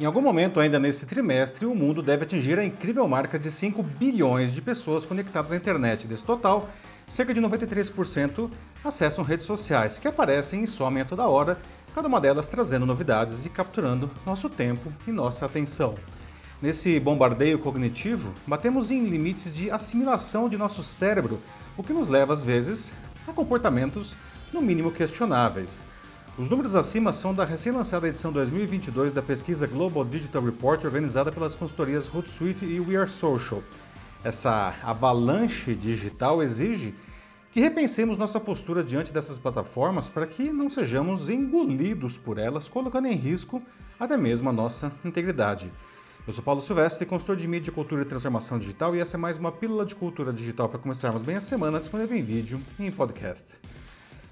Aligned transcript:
Em 0.00 0.04
algum 0.04 0.20
momento 0.20 0.60
ainda 0.60 0.78
nesse 0.78 1.06
trimestre, 1.06 1.66
o 1.66 1.74
mundo 1.74 2.00
deve 2.04 2.22
atingir 2.22 2.56
a 2.56 2.64
incrível 2.64 3.08
marca 3.08 3.36
de 3.36 3.50
5 3.50 3.82
bilhões 3.82 4.54
de 4.54 4.62
pessoas 4.62 5.04
conectadas 5.04 5.50
à 5.50 5.56
internet. 5.56 6.06
Desse 6.06 6.22
total, 6.22 6.68
cerca 7.08 7.34
de 7.34 7.40
93% 7.40 8.48
acessam 8.84 9.24
redes 9.24 9.44
sociais, 9.44 9.98
que 9.98 10.06
aparecem 10.06 10.62
e 10.62 10.68
somem 10.68 11.02
a 11.02 11.04
toda 11.04 11.26
hora, 11.26 11.58
cada 11.96 12.06
uma 12.06 12.20
delas 12.20 12.46
trazendo 12.46 12.86
novidades 12.86 13.44
e 13.44 13.50
capturando 13.50 14.08
nosso 14.24 14.48
tempo 14.48 14.92
e 15.04 15.10
nossa 15.10 15.46
atenção. 15.46 15.96
Nesse 16.62 17.00
bombardeio 17.00 17.58
cognitivo, 17.58 18.32
batemos 18.46 18.92
em 18.92 19.04
limites 19.04 19.52
de 19.52 19.68
assimilação 19.68 20.48
de 20.48 20.56
nosso 20.56 20.84
cérebro, 20.84 21.40
o 21.76 21.82
que 21.82 21.92
nos 21.92 22.06
leva 22.06 22.32
às 22.32 22.44
vezes 22.44 22.94
a 23.26 23.32
comportamentos 23.32 24.14
no 24.52 24.62
mínimo 24.62 24.92
questionáveis. 24.92 25.82
Os 26.38 26.48
números 26.48 26.76
acima 26.76 27.12
são 27.12 27.34
da 27.34 27.44
recém-lançada 27.44 28.06
edição 28.06 28.30
2022 28.30 29.12
da 29.12 29.20
pesquisa 29.20 29.66
Global 29.66 30.04
Digital 30.04 30.40
Report 30.40 30.84
organizada 30.84 31.32
pelas 31.32 31.56
consultorias 31.56 32.08
Hootsuite 32.14 32.64
e 32.64 32.78
We 32.78 32.94
Are 32.94 33.10
Social. 33.10 33.60
Essa 34.22 34.72
avalanche 34.84 35.74
digital 35.74 36.40
exige 36.40 36.94
que 37.50 37.58
repensemos 37.58 38.16
nossa 38.16 38.38
postura 38.38 38.84
diante 38.84 39.12
dessas 39.12 39.36
plataformas 39.36 40.08
para 40.08 40.28
que 40.28 40.52
não 40.52 40.70
sejamos 40.70 41.28
engolidos 41.28 42.16
por 42.16 42.38
elas, 42.38 42.68
colocando 42.68 43.08
em 43.08 43.16
risco 43.16 43.60
até 43.98 44.16
mesmo 44.16 44.48
a 44.48 44.52
nossa 44.52 44.92
integridade. 45.04 45.72
Eu 46.24 46.32
sou 46.32 46.44
Paulo 46.44 46.60
Silvestre, 46.60 47.04
consultor 47.04 47.34
de 47.34 47.48
mídia, 47.48 47.72
cultura 47.72 48.02
e 48.02 48.04
transformação 48.04 48.60
digital, 48.60 48.94
e 48.94 49.00
essa 49.00 49.16
é 49.16 49.18
mais 49.18 49.38
uma 49.38 49.50
pílula 49.50 49.84
de 49.84 49.96
cultura 49.96 50.32
digital 50.32 50.68
para 50.68 50.78
começarmos 50.78 51.22
bem 51.22 51.34
a 51.34 51.40
semana, 51.40 51.80
disponível 51.80 52.16
em 52.16 52.22
vídeo 52.22 52.60
e 52.78 52.86
em 52.86 52.92
podcast. 52.92 53.58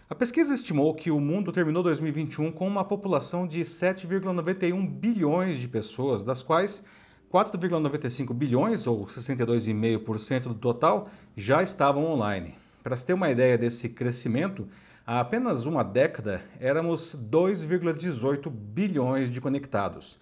A 0.08 0.14
pesquisa 0.14 0.54
estimou 0.54 0.94
que 0.94 1.10
o 1.10 1.18
mundo 1.18 1.50
terminou 1.50 1.82
2021 1.82 2.52
com 2.52 2.68
uma 2.68 2.84
população 2.84 3.44
de 3.44 3.62
7,91 3.62 4.88
bilhões 4.88 5.56
de 5.56 5.66
pessoas, 5.66 6.22
das 6.22 6.44
quais 6.44 6.84
4,95 7.32 8.32
bilhões, 8.32 8.86
ou 8.86 9.04
62,5% 9.04 10.42
do 10.42 10.54
total, 10.54 11.10
já 11.36 11.60
estavam 11.60 12.04
online. 12.04 12.54
Para 12.84 12.94
se 12.94 13.04
ter 13.04 13.14
uma 13.14 13.32
ideia 13.32 13.58
desse 13.58 13.88
crescimento, 13.88 14.68
há 15.04 15.18
apenas 15.18 15.66
uma 15.66 15.82
década 15.82 16.40
éramos 16.60 17.16
2,18 17.28 18.48
bilhões 18.48 19.28
de 19.28 19.40
conectados. 19.40 20.20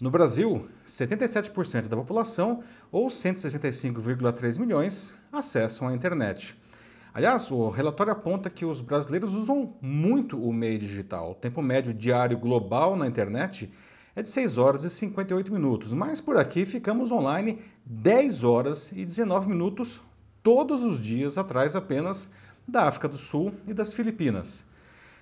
No 0.00 0.10
Brasil, 0.10 0.70
77% 0.86 1.86
da 1.86 1.96
população, 1.98 2.64
ou 2.90 3.08
165,3 3.08 4.58
milhões, 4.58 5.14
acessam 5.30 5.86
a 5.86 5.92
internet. 5.92 6.56
Aliás, 7.14 7.50
o 7.50 7.70
relatório 7.70 8.12
aponta 8.12 8.50
que 8.50 8.64
os 8.64 8.80
brasileiros 8.80 9.34
usam 9.34 9.74
muito 9.80 10.40
o 10.40 10.52
meio 10.52 10.78
digital. 10.78 11.30
O 11.30 11.34
tempo 11.34 11.62
médio 11.62 11.94
diário 11.94 12.38
global 12.38 12.96
na 12.96 13.06
internet 13.06 13.72
é 14.14 14.22
de 14.22 14.28
6 14.28 14.58
horas 14.58 14.84
e 14.84 14.90
58 14.90 15.52
minutos, 15.52 15.92
mas 15.92 16.20
por 16.20 16.36
aqui 16.36 16.66
ficamos 16.66 17.10
online 17.10 17.60
10 17.84 18.44
horas 18.44 18.92
e 18.92 19.04
19 19.04 19.48
minutos 19.48 20.00
todos 20.42 20.82
os 20.82 21.00
dias, 21.00 21.38
atrás 21.38 21.74
apenas 21.74 22.30
da 22.66 22.86
África 22.86 23.08
do 23.08 23.16
Sul 23.16 23.52
e 23.66 23.72
das 23.72 23.92
Filipinas. 23.92 24.66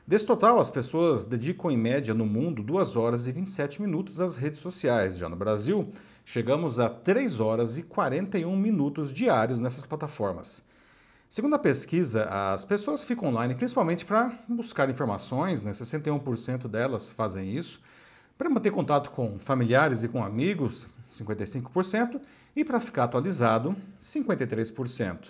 Desse 0.06 0.26
total, 0.26 0.58
as 0.58 0.70
pessoas 0.70 1.24
dedicam 1.24 1.70
em 1.70 1.76
média 1.76 2.14
no 2.14 2.26
mundo 2.26 2.62
2 2.62 2.96
horas 2.96 3.26
e 3.26 3.32
27 3.32 3.80
minutos 3.82 4.20
às 4.20 4.36
redes 4.36 4.60
sociais. 4.60 5.16
Já 5.16 5.28
no 5.28 5.36
Brasil, 5.36 5.88
chegamos 6.24 6.80
a 6.80 6.88
3 6.88 7.38
horas 7.38 7.78
e 7.78 7.82
41 7.82 8.56
minutos 8.56 9.12
diários 9.12 9.58
nessas 9.58 9.86
plataformas. 9.86 10.64
Segundo 11.36 11.52
a 11.54 11.58
pesquisa, 11.58 12.24
as 12.24 12.64
pessoas 12.64 13.04
ficam 13.04 13.28
online 13.28 13.54
principalmente 13.54 14.06
para 14.06 14.32
buscar 14.48 14.88
informações, 14.88 15.62
né? 15.62 15.70
61% 15.70 16.66
delas 16.66 17.12
fazem 17.12 17.54
isso, 17.54 17.82
para 18.38 18.48
manter 18.48 18.70
contato 18.70 19.10
com 19.10 19.38
familiares 19.38 20.02
e 20.02 20.08
com 20.08 20.24
amigos, 20.24 20.88
55%, 21.12 22.22
e 22.56 22.64
para 22.64 22.80
ficar 22.80 23.04
atualizado, 23.04 23.76
53%. 24.00 25.28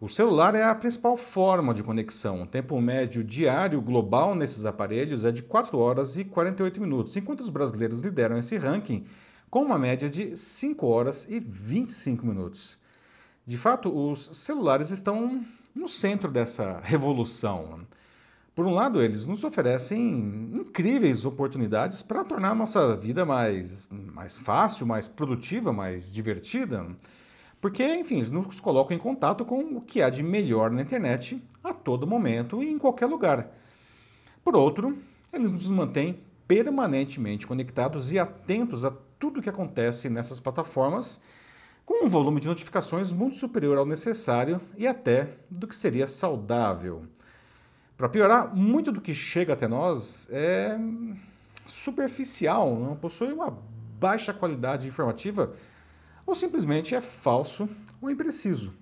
O 0.00 0.08
celular 0.08 0.54
é 0.54 0.64
a 0.64 0.74
principal 0.74 1.18
forma 1.18 1.74
de 1.74 1.82
conexão. 1.82 2.40
O 2.40 2.46
tempo 2.46 2.80
médio 2.80 3.22
diário 3.22 3.82
global 3.82 4.34
nesses 4.34 4.64
aparelhos 4.64 5.22
é 5.22 5.30
de 5.30 5.42
4 5.42 5.76
horas 5.76 6.16
e 6.16 6.24
48 6.24 6.80
minutos, 6.80 7.14
enquanto 7.14 7.40
os 7.40 7.50
brasileiros 7.50 8.00
lideram 8.00 8.38
esse 8.38 8.56
ranking 8.56 9.04
com 9.50 9.64
uma 9.64 9.78
média 9.78 10.08
de 10.08 10.34
5 10.34 10.86
horas 10.86 11.26
e 11.28 11.38
25 11.38 12.24
minutos. 12.24 12.78
De 13.46 13.56
fato, 13.56 13.96
os 13.96 14.30
celulares 14.32 14.90
estão 14.90 15.46
no 15.72 15.86
centro 15.86 16.32
dessa 16.32 16.80
revolução. 16.82 17.86
Por 18.56 18.66
um 18.66 18.74
lado, 18.74 19.00
eles 19.00 19.24
nos 19.24 19.44
oferecem 19.44 20.50
incríveis 20.52 21.24
oportunidades 21.24 22.02
para 22.02 22.24
tornar 22.24 22.50
a 22.50 22.54
nossa 22.56 22.96
vida 22.96 23.24
mais, 23.24 23.86
mais 23.88 24.36
fácil, 24.36 24.84
mais 24.84 25.06
produtiva, 25.06 25.72
mais 25.72 26.12
divertida, 26.12 26.88
porque, 27.60 27.84
enfim, 27.84 28.16
eles 28.16 28.32
nos 28.32 28.58
colocam 28.58 28.96
em 28.96 29.00
contato 29.00 29.44
com 29.44 29.76
o 29.76 29.80
que 29.80 30.02
há 30.02 30.10
de 30.10 30.24
melhor 30.24 30.68
na 30.72 30.82
internet 30.82 31.40
a 31.62 31.72
todo 31.72 32.04
momento 32.04 32.64
e 32.64 32.68
em 32.68 32.78
qualquer 32.78 33.06
lugar. 33.06 33.54
Por 34.42 34.56
outro, 34.56 34.98
eles 35.32 35.52
nos 35.52 35.70
mantêm 35.70 36.18
permanentemente 36.48 37.46
conectados 37.46 38.10
e 38.10 38.18
atentos 38.18 38.84
a 38.84 38.92
tudo 39.20 39.38
o 39.38 39.42
que 39.42 39.48
acontece 39.48 40.10
nessas 40.10 40.40
plataformas 40.40 41.22
com 41.86 42.04
um 42.04 42.08
volume 42.08 42.40
de 42.40 42.48
notificações 42.48 43.12
muito 43.12 43.36
superior 43.36 43.78
ao 43.78 43.86
necessário 43.86 44.60
e 44.76 44.88
até 44.88 45.36
do 45.48 45.68
que 45.68 45.76
seria 45.76 46.08
saudável. 46.08 47.04
Para 47.96 48.08
piorar, 48.08 48.54
muito 48.54 48.90
do 48.90 49.00
que 49.00 49.14
chega 49.14 49.52
até 49.52 49.68
nós 49.68 50.28
é 50.32 50.76
superficial, 51.64 52.74
não 52.76 52.96
possui 52.96 53.32
uma 53.32 53.56
baixa 54.00 54.34
qualidade 54.34 54.88
informativa 54.88 55.54
ou 56.26 56.34
simplesmente 56.34 56.92
é 56.92 57.00
falso 57.00 57.68
ou 58.02 58.10
impreciso. 58.10 58.74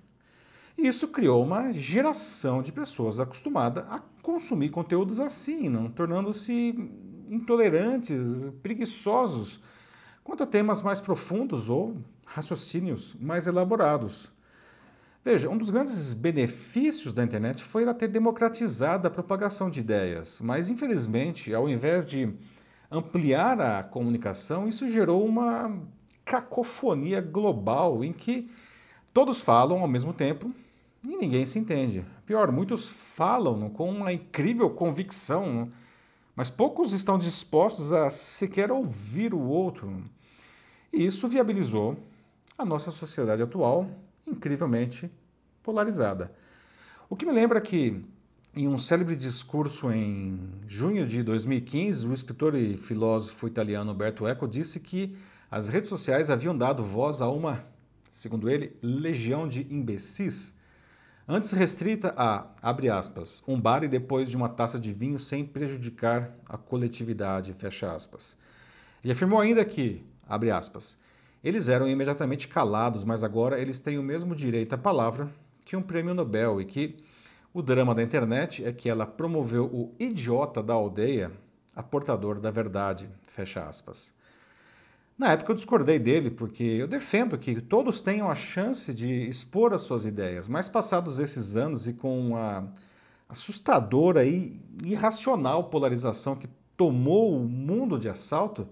E 0.75 0.87
isso 0.87 1.07
criou 1.07 1.43
uma 1.43 1.71
geração 1.71 2.61
de 2.61 2.71
pessoas 2.71 3.19
acostumada 3.19 3.85
a 3.87 3.99
consumir 4.21 4.69
conteúdos 4.69 5.19
assim, 5.19 5.69
não 5.69 5.89
tornando-se 5.89 6.75
intolerantes, 7.29 8.49
preguiçosos 8.63 9.61
quanto 10.25 10.41
a 10.41 10.47
temas 10.47 10.81
mais 10.81 10.99
profundos 10.99 11.69
ou 11.69 11.95
raciocínios 12.25 13.15
mais 13.21 13.45
elaborados. 13.45 14.31
Veja, 15.23 15.49
um 15.49 15.57
dos 15.57 15.69
grandes 15.69 16.13
benefícios 16.13 17.13
da 17.13 17.23
internet 17.23 17.63
foi 17.63 17.83
ela 17.83 17.93
ter 17.93 18.07
democratizado 18.07 19.07
a 19.07 19.11
propagação 19.11 19.69
de 19.69 19.79
ideias, 19.79 20.41
mas 20.41 20.69
infelizmente, 20.69 21.53
ao 21.53 21.69
invés 21.69 22.07
de 22.07 22.33
ampliar 22.91 23.61
a 23.61 23.83
comunicação, 23.83 24.67
isso 24.67 24.89
gerou 24.89 25.23
uma 25.23 25.79
cacofonia 26.25 27.21
global 27.21 28.03
em 28.03 28.11
que 28.11 28.49
todos 29.13 29.39
falam 29.39 29.79
ao 29.79 29.87
mesmo 29.87 30.11
tempo 30.11 30.51
e 31.03 31.15
ninguém 31.17 31.45
se 31.45 31.59
entende. 31.59 32.03
Pior, 32.25 32.51
muitos 32.51 32.87
falam 32.87 33.69
com 33.69 33.91
uma 33.91 34.11
incrível 34.11 34.71
convicção, 34.71 35.69
mas 36.35 36.49
poucos 36.49 36.91
estão 36.91 37.17
dispostos 37.17 37.93
a 37.93 38.09
sequer 38.11 38.71
ouvir 38.71 39.33
o 39.33 39.39
outro. 39.39 40.03
E 40.91 41.05
isso 41.05 41.27
viabilizou 41.27 41.97
a 42.57 42.65
nossa 42.65 42.91
sociedade 42.91 43.41
atual 43.41 43.89
incrivelmente 44.27 45.09
polarizada. 45.63 46.31
O 47.09 47.15
que 47.15 47.25
me 47.25 47.31
lembra 47.31 47.61
que, 47.61 48.03
em 48.55 48.67
um 48.67 48.77
célebre 48.77 49.15
discurso 49.15 49.91
em 49.91 50.39
junho 50.67 51.05
de 51.05 51.21
2015, 51.21 52.07
o 52.07 52.13
escritor 52.13 52.55
e 52.55 52.77
filósofo 52.77 53.47
italiano 53.47 53.91
Umberto 53.91 54.27
Eco 54.27 54.47
disse 54.47 54.79
que 54.79 55.15
as 55.49 55.69
redes 55.69 55.89
sociais 55.89 56.29
haviam 56.29 56.57
dado 56.57 56.83
voz 56.83 57.21
a 57.21 57.29
uma, 57.29 57.63
segundo 58.09 58.49
ele, 58.49 58.75
legião 58.81 59.47
de 59.47 59.61
imbecis, 59.73 60.55
antes 61.27 61.51
restrita 61.51 62.13
a, 62.17 62.47
abre 62.61 62.89
aspas, 62.89 63.43
um 63.47 63.59
bar 63.59 63.83
e 63.83 63.87
depois 63.87 64.29
de 64.29 64.37
uma 64.37 64.49
taça 64.49 64.79
de 64.79 64.93
vinho 64.93 65.19
sem 65.19 65.45
prejudicar 65.45 66.31
a 66.47 66.57
coletividade, 66.57 67.53
fecha 67.53 67.91
aspas. 67.91 68.37
Ele 69.03 69.13
afirmou 69.13 69.39
ainda 69.39 69.63
que, 69.65 70.03
abre 70.27 70.51
aspas, 70.51 70.97
eles 71.43 71.69
eram 71.69 71.87
imediatamente 71.87 72.47
calados, 72.47 73.03
mas 73.03 73.23
agora 73.23 73.59
eles 73.59 73.79
têm 73.79 73.99
o 73.99 74.03
mesmo 74.03 74.35
direito 74.35 74.73
à 74.73 74.77
palavra 74.77 75.29
que 75.63 75.75
um 75.75 75.81
prêmio 75.81 76.13
Nobel 76.13 76.61
e 76.61 76.65
que 76.65 76.97
o 77.53 77.61
drama 77.61 77.93
da 77.93 78.03
internet 78.03 78.65
é 78.65 78.71
que 78.71 78.89
ela 78.89 79.05
promoveu 79.05 79.65
o 79.65 79.95
idiota 79.99 80.61
da 80.61 80.73
aldeia 80.73 81.31
a 81.75 81.83
portador 81.83 82.39
da 82.39 82.49
verdade. 82.49 83.09
Fecha 83.23 83.61
aspas. 83.61 84.14
Na 85.17 85.31
época 85.31 85.51
eu 85.51 85.55
discordei 85.55 85.97
dele, 85.97 86.29
porque 86.29 86.63
eu 86.63 86.87
defendo 86.87 87.37
que 87.37 87.61
todos 87.61 88.01
tenham 88.01 88.29
a 88.29 88.35
chance 88.35 88.93
de 88.93 89.29
expor 89.29 89.73
as 89.73 89.81
suas 89.81 90.05
ideias, 90.05 90.47
mas 90.47 90.67
passados 90.67 91.19
esses 91.19 91.55
anos 91.55 91.87
e 91.87 91.93
com 91.93 92.35
a 92.35 92.67
assustadora 93.29 94.25
e 94.25 94.59
irracional 94.83 95.65
polarização 95.69 96.35
que 96.35 96.49
tomou 96.75 97.37
o 97.37 97.47
mundo 97.47 97.97
de 97.97 98.09
assalto, 98.09 98.67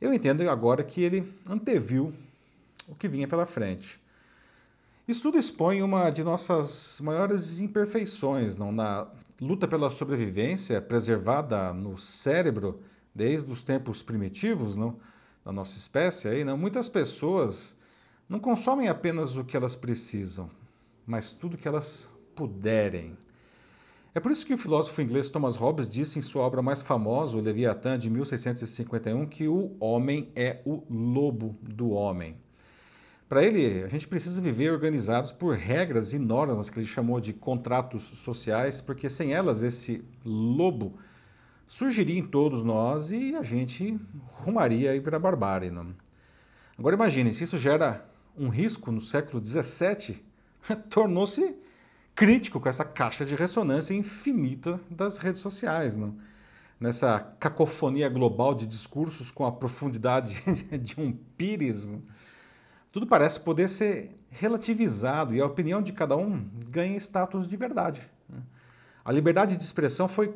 eu 0.00 0.14
entendo 0.14 0.48
agora 0.48 0.84
que 0.84 1.02
ele 1.02 1.34
anteviu 1.48 2.14
o 2.86 2.94
que 2.94 3.08
vinha 3.08 3.26
pela 3.26 3.44
frente. 3.44 4.00
Isso 5.08 5.22
tudo 5.22 5.38
expõe 5.38 5.82
uma 5.82 6.10
de 6.10 6.22
nossas 6.22 7.00
maiores 7.02 7.58
imperfeições, 7.58 8.56
não? 8.56 8.70
na 8.70 9.08
luta 9.40 9.66
pela 9.66 9.90
sobrevivência 9.90 10.80
preservada 10.80 11.72
no 11.72 11.98
cérebro 11.98 12.80
desde 13.12 13.50
os 13.50 13.64
tempos 13.64 14.02
primitivos, 14.02 14.76
não? 14.76 14.96
Da 15.48 15.52
nossa 15.52 15.78
espécie, 15.78 16.28
aí, 16.28 16.44
não, 16.44 16.58
muitas 16.58 16.90
pessoas 16.90 17.74
não 18.28 18.38
consomem 18.38 18.86
apenas 18.86 19.34
o 19.34 19.42
que 19.42 19.56
elas 19.56 19.74
precisam, 19.74 20.50
mas 21.06 21.32
tudo 21.32 21.56
que 21.56 21.66
elas 21.66 22.06
puderem. 22.36 23.16
É 24.14 24.20
por 24.20 24.30
isso 24.30 24.44
que 24.44 24.52
o 24.52 24.58
filósofo 24.58 25.00
inglês 25.00 25.30
Thomas 25.30 25.56
Hobbes 25.56 25.88
disse 25.88 26.18
em 26.18 26.22
sua 26.22 26.42
obra 26.42 26.60
mais 26.60 26.82
famosa, 26.82 27.38
o 27.38 27.40
Leviatã, 27.40 27.98
de 27.98 28.10
1651, 28.10 29.24
que 29.24 29.48
o 29.48 29.74
homem 29.80 30.30
é 30.36 30.60
o 30.66 30.82
lobo 30.90 31.56
do 31.62 31.92
homem. 31.92 32.36
Para 33.26 33.42
ele, 33.42 33.82
a 33.84 33.88
gente 33.88 34.06
precisa 34.06 34.42
viver 34.42 34.70
organizados 34.70 35.32
por 35.32 35.56
regras 35.56 36.12
e 36.12 36.18
normas 36.18 36.68
que 36.68 36.78
ele 36.78 36.86
chamou 36.86 37.20
de 37.20 37.32
contratos 37.32 38.02
sociais, 38.02 38.82
porque 38.82 39.08
sem 39.08 39.32
elas 39.32 39.62
esse 39.62 40.04
lobo 40.22 40.98
surgiria 41.68 42.18
em 42.18 42.26
todos 42.26 42.64
nós 42.64 43.12
e 43.12 43.36
a 43.36 43.42
gente 43.42 44.00
rumaria 44.32 45.00
para 45.02 45.18
a 45.18 45.20
barbárie. 45.20 45.70
Não? 45.70 45.94
Agora 46.76 46.96
imagine, 46.96 47.32
se 47.32 47.44
isso 47.44 47.58
gera 47.58 48.08
um 48.36 48.48
risco 48.48 48.90
no 48.90 49.00
século 49.00 49.44
XVII, 49.44 50.24
tornou-se 50.88 51.56
crítico 52.14 52.58
com 52.58 52.68
essa 52.68 52.84
caixa 52.84 53.24
de 53.24 53.36
ressonância 53.36 53.94
infinita 53.94 54.80
das 54.90 55.18
redes 55.18 55.40
sociais. 55.40 55.96
Não? 55.96 56.16
Nessa 56.80 57.20
cacofonia 57.38 58.08
global 58.08 58.54
de 58.54 58.66
discursos 58.66 59.30
com 59.30 59.44
a 59.44 59.52
profundidade 59.52 60.42
de 60.80 61.00
um 61.00 61.12
pires, 61.36 61.88
não? 61.88 62.02
tudo 62.90 63.06
parece 63.06 63.38
poder 63.40 63.68
ser 63.68 64.16
relativizado 64.30 65.34
e 65.34 65.40
a 65.40 65.46
opinião 65.46 65.82
de 65.82 65.92
cada 65.92 66.16
um 66.16 66.48
ganha 66.70 66.96
status 66.96 67.46
de 67.46 67.56
verdade. 67.56 68.08
A 69.04 69.12
liberdade 69.12 69.56
de 69.56 69.62
expressão 69.62 70.08
foi 70.08 70.34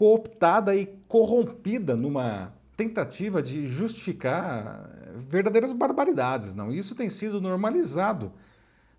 cooptada 0.00 0.74
e 0.74 0.86
corrompida 1.06 1.94
numa 1.94 2.54
tentativa 2.74 3.42
de 3.42 3.66
justificar 3.66 4.88
verdadeiras 5.28 5.74
barbaridades, 5.74 6.54
não? 6.54 6.72
Isso 6.72 6.94
tem 6.94 7.10
sido 7.10 7.38
normalizado 7.38 8.32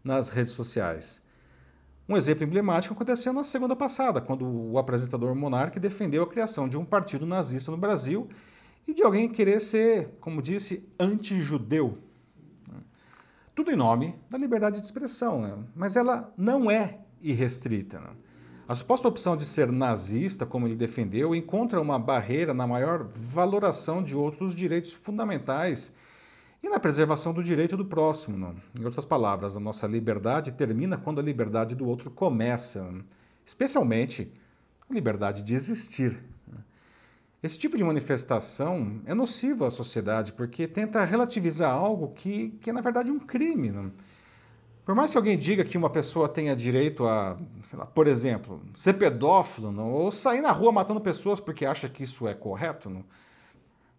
nas 0.03 0.29
redes 0.29 0.53
sociais. 0.53 1.23
Um 2.07 2.15
exemplo 2.15 2.43
emblemático 2.43 2.93
aconteceu 2.93 3.33
na 3.33 3.43
segunda 3.43 3.75
passada, 3.75 4.21
quando 4.21 4.45
o 4.45 4.77
apresentador 4.77 5.33
Monark 5.33 5.79
defendeu 5.79 6.21
a 6.21 6.29
criação 6.29 6.69
de 6.69 6.77
um 6.77 6.85
partido 6.85 7.25
nazista 7.25 7.71
no 7.71 7.77
Brasil 7.77 8.29
e 8.87 8.93
de 8.93 9.01
alguém 9.01 9.27
querer 9.27 9.59
ser, 9.59 10.15
como 10.21 10.39
disse, 10.39 10.87
anti-judeu. 10.99 11.97
Tudo 13.55 13.71
em 13.71 13.75
nome 13.75 14.13
da 14.29 14.37
liberdade 14.37 14.79
de 14.79 14.85
expressão, 14.85 15.41
né? 15.41 15.57
mas 15.75 15.95
ela 15.95 16.31
não 16.37 16.69
é 16.69 16.99
irrestrita. 17.23 17.99
Né? 17.99 18.09
A 18.71 18.75
suposta 18.75 19.05
opção 19.05 19.35
de 19.35 19.45
ser 19.45 19.69
nazista, 19.69 20.45
como 20.45 20.65
ele 20.65 20.77
defendeu, 20.77 21.35
encontra 21.35 21.81
uma 21.81 21.99
barreira 21.99 22.53
na 22.53 22.65
maior 22.65 23.03
valoração 23.13 24.01
de 24.01 24.15
outros 24.15 24.55
direitos 24.55 24.93
fundamentais 24.93 25.93
e 26.63 26.69
na 26.69 26.79
preservação 26.79 27.33
do 27.33 27.43
direito 27.43 27.75
do 27.75 27.83
próximo. 27.83 28.37
Não? 28.37 28.55
Em 28.79 28.85
outras 28.85 29.03
palavras, 29.03 29.57
a 29.57 29.59
nossa 29.59 29.85
liberdade 29.87 30.53
termina 30.53 30.97
quando 30.97 31.19
a 31.19 31.21
liberdade 31.21 31.75
do 31.75 31.85
outro 31.85 32.09
começa, 32.09 32.89
especialmente 33.45 34.31
a 34.89 34.93
liberdade 34.93 35.43
de 35.43 35.53
existir. 35.53 36.23
Esse 37.43 37.59
tipo 37.59 37.75
de 37.75 37.83
manifestação 37.83 39.01
é 39.05 39.13
nocivo 39.13 39.65
à 39.65 39.69
sociedade 39.69 40.31
porque 40.31 40.65
tenta 40.65 41.03
relativizar 41.03 41.73
algo 41.73 42.13
que, 42.13 42.51
que 42.61 42.69
é, 42.69 42.73
na 42.73 42.79
verdade, 42.79 43.11
um 43.11 43.19
crime. 43.19 43.69
Não? 43.69 43.91
Por 44.85 44.95
mais 44.95 45.11
que 45.11 45.17
alguém 45.17 45.37
diga 45.37 45.63
que 45.63 45.77
uma 45.77 45.89
pessoa 45.89 46.27
tenha 46.27 46.55
direito 46.55 47.05
a, 47.05 47.37
lá, 47.73 47.85
por 47.85 48.07
exemplo, 48.07 48.61
ser 48.73 48.93
pedófilo 48.93 49.71
não? 49.71 49.91
ou 49.91 50.11
sair 50.11 50.41
na 50.41 50.51
rua 50.51 50.71
matando 50.71 50.99
pessoas 50.99 51.39
porque 51.39 51.65
acha 51.65 51.87
que 51.87 52.03
isso 52.03 52.27
é 52.27 52.33
correto, 52.33 52.89
não? 52.89 53.03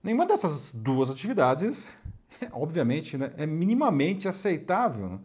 nenhuma 0.02 0.26
dessas 0.26 0.75
duas 0.75 1.08
atividades, 1.08 1.96
obviamente, 2.52 3.17
né, 3.17 3.32
é 3.37 3.46
minimamente 3.46 4.26
aceitável. 4.26 5.08
Não? 5.08 5.20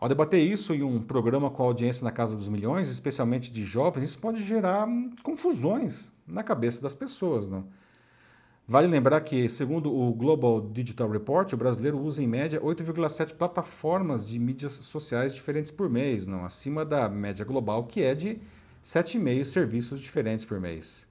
Ao 0.00 0.08
debater 0.08 0.40
isso 0.40 0.74
em 0.74 0.82
um 0.82 1.00
programa 1.00 1.50
com 1.50 1.62
audiência 1.62 2.02
na 2.02 2.10
casa 2.10 2.34
dos 2.34 2.48
milhões, 2.48 2.88
especialmente 2.88 3.52
de 3.52 3.64
jovens, 3.64 4.02
isso 4.02 4.18
pode 4.18 4.42
gerar 4.42 4.88
hum, 4.88 5.12
confusões 5.22 6.10
na 6.26 6.42
cabeça 6.42 6.82
das 6.82 6.94
pessoas. 6.94 7.48
Não? 7.48 7.64
Vale 8.66 8.86
lembrar 8.86 9.20
que, 9.22 9.48
segundo 9.48 9.92
o 9.92 10.14
Global 10.14 10.60
Digital 10.60 11.10
Report, 11.10 11.52
o 11.52 11.56
brasileiro 11.56 11.98
usa 11.98 12.22
em 12.22 12.28
média 12.28 12.60
8,7 12.60 13.34
plataformas 13.34 14.24
de 14.24 14.38
mídias 14.38 14.72
sociais 14.72 15.34
diferentes 15.34 15.72
por 15.72 15.90
mês, 15.90 16.28
não 16.28 16.44
acima 16.44 16.84
da 16.84 17.08
média 17.08 17.44
global, 17.44 17.84
que 17.86 18.02
é 18.02 18.14
de 18.14 18.40
7,5 18.82 19.44
serviços 19.44 20.00
diferentes 20.00 20.44
por 20.44 20.60
mês. 20.60 21.08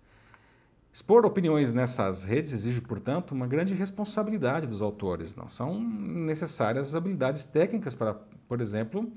Expor 0.94 1.26
opiniões 1.26 1.74
nessas 1.74 2.24
redes 2.24 2.54
exige, 2.54 2.80
portanto, 2.80 3.32
uma 3.32 3.48
grande 3.48 3.74
responsabilidade 3.74 4.66
dos 4.66 4.82
autores. 4.82 5.36
Não 5.36 5.50
são 5.50 5.78
necessárias 5.78 6.96
habilidades 6.96 7.46
técnicas 7.46 7.94
para, 7.94 8.14
por 8.48 8.62
exemplo, 8.62 9.12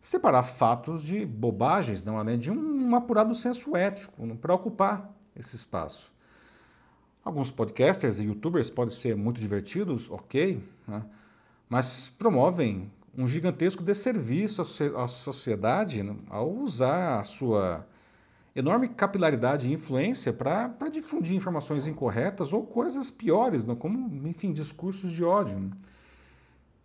separar 0.00 0.44
fatos 0.44 1.02
de 1.02 1.26
bobagens, 1.26 2.04
não 2.04 2.18
além 2.18 2.38
de 2.38 2.52
um 2.52 2.94
apurado 2.94 3.34
senso 3.34 3.76
ético, 3.76 4.36
para 4.36 4.54
ocupar 4.54 5.12
esse 5.34 5.56
espaço. 5.56 6.13
Alguns 7.24 7.50
podcasters 7.50 8.18
e 8.18 8.24
youtubers 8.24 8.68
podem 8.68 8.94
ser 8.94 9.16
muito 9.16 9.40
divertidos, 9.40 10.10
ok, 10.10 10.62
né? 10.86 11.02
mas 11.70 12.12
promovem 12.18 12.92
um 13.16 13.26
gigantesco 13.26 13.82
desserviço 13.82 14.60
à 14.94 15.08
sociedade 15.08 16.02
né? 16.02 16.14
ao 16.28 16.52
usar 16.52 17.20
a 17.20 17.24
sua 17.24 17.86
enorme 18.54 18.88
capilaridade 18.88 19.66
e 19.66 19.72
influência 19.72 20.34
para 20.34 20.90
difundir 20.92 21.34
informações 21.34 21.86
incorretas 21.86 22.52
ou 22.52 22.66
coisas 22.66 23.10
piores, 23.10 23.64
né? 23.64 23.74
como, 23.74 24.28
enfim, 24.28 24.52
discursos 24.52 25.10
de 25.10 25.24
ódio. 25.24 25.58
Né? 25.58 25.70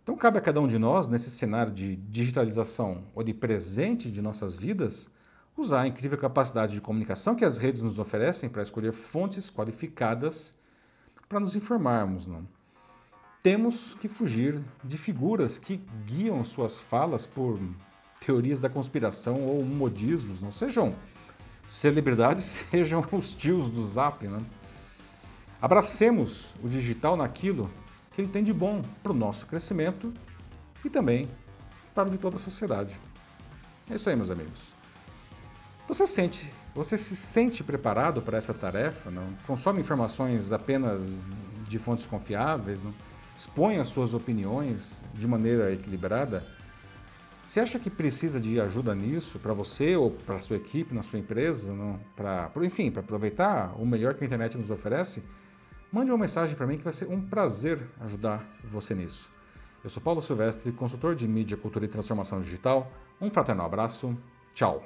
Então, 0.02 0.16
cabe 0.16 0.38
a 0.38 0.40
cada 0.40 0.58
um 0.58 0.66
de 0.66 0.78
nós, 0.78 1.06
nesse 1.06 1.30
cenário 1.30 1.70
de 1.70 1.96
digitalização 1.96 3.04
onipresente 3.14 4.10
de 4.10 4.22
nossas 4.22 4.56
vidas, 4.56 5.10
usar 5.56 5.82
a 5.82 5.86
incrível 5.86 6.18
capacidade 6.18 6.72
de 6.72 6.80
comunicação 6.80 7.34
que 7.34 7.44
as 7.44 7.58
redes 7.58 7.82
nos 7.82 7.98
oferecem 7.98 8.48
para 8.48 8.62
escolher 8.62 8.92
fontes 8.92 9.50
qualificadas 9.50 10.54
para 11.28 11.40
nos 11.40 11.54
informarmos. 11.54 12.26
Não? 12.26 12.46
Temos 13.42 13.94
que 13.94 14.08
fugir 14.08 14.60
de 14.82 14.98
figuras 14.98 15.58
que 15.58 15.80
guiam 16.04 16.42
suas 16.44 16.78
falas 16.78 17.24
por 17.24 17.58
teorias 18.20 18.60
da 18.60 18.68
conspiração 18.68 19.46
ou 19.46 19.64
modismos, 19.64 20.42
não 20.42 20.50
sejam 20.50 20.94
celebridades, 21.66 22.64
sejam 22.70 23.04
os 23.12 23.32
tios 23.32 23.70
do 23.70 23.82
Zap. 23.82 24.26
Né? 24.26 24.44
Abracemos 25.62 26.54
o 26.62 26.68
digital 26.68 27.16
naquilo 27.16 27.70
que 28.12 28.20
ele 28.20 28.28
tem 28.28 28.42
de 28.42 28.52
bom 28.52 28.82
para 29.02 29.12
o 29.12 29.14
nosso 29.14 29.46
crescimento 29.46 30.12
e 30.84 30.90
também 30.90 31.30
para 31.94 32.08
o 32.08 32.10
de 32.10 32.18
toda 32.18 32.36
a 32.36 32.38
sociedade. 32.40 32.94
É 33.88 33.94
isso 33.94 34.08
aí, 34.10 34.16
meus 34.16 34.30
amigos. 34.30 34.79
Você 35.90 36.06
sente, 36.06 36.52
você 36.72 36.96
se 36.96 37.16
sente 37.16 37.64
preparado 37.64 38.22
para 38.22 38.38
essa 38.38 38.54
tarefa? 38.54 39.10
Não 39.10 39.34
consome 39.44 39.80
informações 39.80 40.52
apenas 40.52 41.24
de 41.66 41.80
fontes 41.80 42.06
confiáveis? 42.06 42.80
Não 42.80 42.94
expõe 43.36 43.76
as 43.76 43.88
suas 43.88 44.14
opiniões 44.14 45.02
de 45.12 45.26
maneira 45.26 45.72
equilibrada? 45.72 46.46
Você 47.44 47.58
acha 47.58 47.76
que 47.76 47.90
precisa 47.90 48.38
de 48.38 48.60
ajuda 48.60 48.94
nisso 48.94 49.40
para 49.40 49.52
você 49.52 49.96
ou 49.96 50.12
para 50.12 50.40
sua 50.40 50.58
equipe, 50.58 50.94
na 50.94 51.02
sua 51.02 51.18
empresa? 51.18 51.74
Para, 52.14 52.52
enfim, 52.62 52.88
para 52.88 53.00
aproveitar 53.00 53.74
o 53.76 53.84
melhor 53.84 54.14
que 54.14 54.22
a 54.22 54.26
internet 54.28 54.56
nos 54.56 54.70
oferece? 54.70 55.24
Mande 55.90 56.12
uma 56.12 56.18
mensagem 56.18 56.54
para 56.54 56.68
mim 56.68 56.78
que 56.78 56.84
vai 56.84 56.92
ser 56.92 57.08
um 57.08 57.20
prazer 57.20 57.84
ajudar 57.98 58.48
você 58.62 58.94
nisso. 58.94 59.28
Eu 59.82 59.90
sou 59.90 60.00
Paulo 60.00 60.22
Silvestre, 60.22 60.70
consultor 60.70 61.16
de 61.16 61.26
mídia, 61.26 61.56
cultura 61.56 61.84
e 61.84 61.88
transformação 61.88 62.40
digital. 62.40 62.92
Um 63.20 63.28
fraternal 63.28 63.66
abraço. 63.66 64.16
Tchau. 64.54 64.84